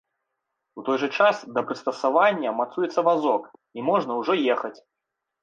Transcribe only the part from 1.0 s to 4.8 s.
жа час, да прыстасавання мацуецца вазок, і можна ўжо ехаць.